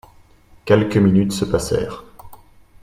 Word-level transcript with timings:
Quelques 0.65 0.97
minutes 0.97 1.31
se 1.31 1.45
passèrent. 1.45 2.03